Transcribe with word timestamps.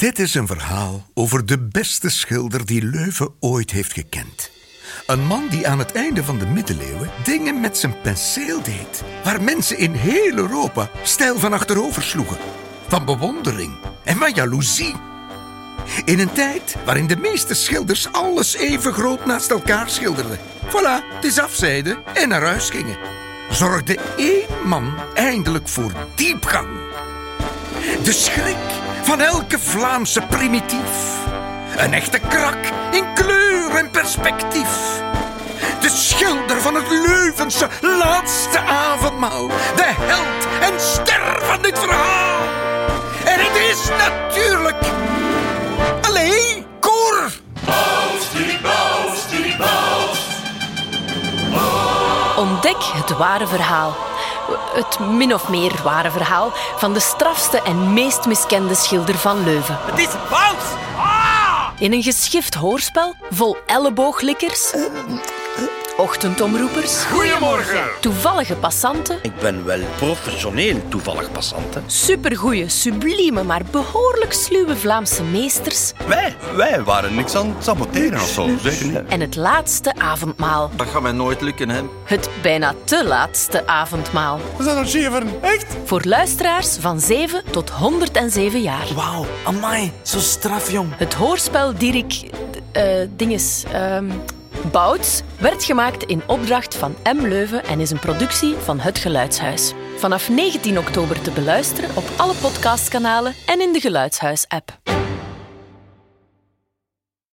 Dit 0.00 0.18
is 0.18 0.34
een 0.34 0.46
verhaal 0.46 1.06
over 1.14 1.46
de 1.46 1.58
beste 1.58 2.10
schilder 2.10 2.66
die 2.66 2.82
Leuven 2.82 3.34
ooit 3.40 3.70
heeft 3.70 3.92
gekend. 3.92 4.50
Een 5.06 5.26
man 5.26 5.48
die 5.48 5.68
aan 5.68 5.78
het 5.78 5.92
einde 5.92 6.24
van 6.24 6.38
de 6.38 6.46
middeleeuwen 6.46 7.10
dingen 7.24 7.60
met 7.60 7.78
zijn 7.78 8.00
penseel 8.00 8.62
deed, 8.62 9.02
waar 9.24 9.42
mensen 9.42 9.78
in 9.78 9.92
heel 9.92 10.36
Europa 10.36 10.90
stijl 11.02 11.38
van 11.38 11.52
achterover 11.52 12.02
sloegen. 12.02 12.36
Van 12.88 13.04
bewondering 13.04 13.72
en 14.04 14.16
van 14.16 14.32
jaloezie. 14.32 14.94
In 16.04 16.18
een 16.18 16.32
tijd 16.32 16.76
waarin 16.84 17.06
de 17.06 17.16
meeste 17.16 17.54
schilders 17.54 18.12
alles 18.12 18.54
even 18.54 18.92
groot 18.92 19.26
naast 19.26 19.50
elkaar 19.50 19.90
schilderden. 19.90 20.38
Voilà, 20.66 21.14
het 21.14 21.24
is 21.24 21.38
afzeiden 21.38 21.98
en 22.14 22.28
naar 22.28 22.42
huis 22.42 22.70
gingen. 22.70 22.98
Zorgde 23.50 23.98
één 24.16 24.68
man 24.68 24.92
eindelijk 25.14 25.68
voor 25.68 25.92
diepgang. 26.14 26.68
De 28.02 28.12
schrik 28.12 28.80
van 29.02 29.20
elke 29.20 29.58
Vlaamse 29.58 30.20
primitief. 30.20 31.18
Een 31.76 31.94
echte 31.94 32.18
krak 32.18 32.58
in 32.90 33.04
kleur 33.14 33.74
en 33.74 33.90
perspectief. 33.90 35.02
De 35.80 35.88
schilder 35.88 36.60
van 36.60 36.74
het 36.74 36.88
Leuvense 36.88 37.68
laatste 37.80 38.58
avondmaal. 38.60 39.48
De 39.76 39.92
held 39.98 40.72
en 40.72 40.80
ster 40.80 41.42
van 41.42 41.62
dit 41.62 41.78
verhaal. 41.78 42.42
En 43.24 43.38
het 43.38 43.56
is 43.70 43.88
natuurlijk... 43.88 44.84
Allee, 46.00 46.66
Koer! 46.80 47.32
Ontdek 52.36 52.82
het 52.82 53.16
ware 53.16 53.46
verhaal. 53.46 54.09
Het 54.72 54.98
min 54.98 55.34
of 55.34 55.48
meer 55.48 55.72
ware 55.82 56.10
verhaal 56.10 56.52
van 56.76 56.92
de 56.92 57.00
strafste 57.00 57.62
en 57.62 57.92
meest 57.92 58.26
miskende 58.26 58.74
schilder 58.74 59.18
van 59.18 59.44
Leuven. 59.44 59.78
Het 59.80 59.98
is! 59.98 60.08
Ah! 60.30 61.68
In 61.78 61.92
een 61.92 62.02
geschift 62.02 62.54
hoorspel 62.54 63.14
vol 63.30 63.56
ellebooglikkers, 63.66 64.74
ochtendomroepers, 66.00 67.04
Goedemorgen! 67.04 67.80
toevallige 68.00 68.54
passanten, 68.56 69.18
Ik 69.22 69.38
ben 69.40 69.64
wel 69.64 69.78
professioneel 69.96 70.76
toevallig 70.88 71.32
passant. 71.32 71.74
hè. 71.74 71.80
supergoeie, 71.86 72.68
sublieme, 72.68 73.42
maar 73.42 73.60
behoorlijk 73.70 74.32
sluwe 74.32 74.76
Vlaamse 74.76 75.22
meesters 75.22 75.92
Wij, 76.06 76.36
wij 76.56 76.82
waren 76.82 77.14
niks 77.14 77.34
aan 77.34 77.54
het 77.54 77.64
saboteren 77.64 78.20
of 78.20 78.28
zo, 78.28 78.48
zeker 78.62 78.86
niet. 78.86 79.00
en 79.08 79.20
het 79.20 79.36
laatste 79.36 79.94
avondmaal. 79.98 80.70
Dat 80.76 80.86
gaat 80.86 81.02
mij 81.02 81.12
nooit 81.12 81.40
lukken, 81.40 81.68
hè. 81.68 81.80
Het 82.04 82.28
bijna 82.42 82.74
te 82.84 83.04
laatste 83.04 83.66
avondmaal. 83.66 84.40
We 84.56 84.62
zijn 84.62 84.76
aan 84.76 84.82
het 84.82 84.90
scheveren, 84.90 85.28
echt? 85.42 85.76
Voor 85.84 86.00
luisteraars 86.04 86.76
van 86.80 87.00
7 87.00 87.42
tot 87.50 87.70
107 87.70 88.62
jaar. 88.62 88.86
Wauw, 88.94 89.26
amai, 89.44 89.92
zo 90.02 90.18
straf, 90.18 90.70
jong. 90.70 90.88
Het 90.96 91.14
hoorspel 91.14 91.74
Dirk... 91.78 92.20
eh 92.72 92.84
dinges... 93.16 93.64
ehm 93.72 94.10
Bouts 94.64 95.22
werd 95.38 95.64
gemaakt 95.64 96.02
in 96.02 96.22
opdracht 96.26 96.76
van 96.76 96.96
M. 97.04 97.26
Leuven 97.26 97.64
en 97.64 97.80
is 97.80 97.90
een 97.90 97.98
productie 97.98 98.54
van 98.54 98.80
Het 98.80 98.98
Geluidshuis. 98.98 99.72
Vanaf 99.96 100.28
19 100.28 100.78
oktober 100.78 101.20
te 101.20 101.30
beluisteren 101.30 101.96
op 101.96 102.04
alle 102.16 102.34
podcastkanalen 102.34 103.34
en 103.46 103.60
in 103.60 103.72
de 103.72 103.80
Geluidshuis-app. 103.80 104.89